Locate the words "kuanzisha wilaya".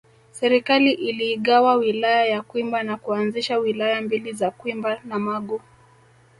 2.97-4.01